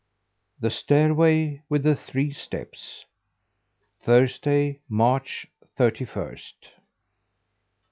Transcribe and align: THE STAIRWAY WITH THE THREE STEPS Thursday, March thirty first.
THE 0.59 0.71
STAIRWAY 0.71 1.61
WITH 1.69 1.83
THE 1.83 1.95
THREE 1.95 2.31
STEPS 2.31 3.05
Thursday, 4.01 4.79
March 4.89 5.45
thirty 5.75 6.05
first. 6.05 6.71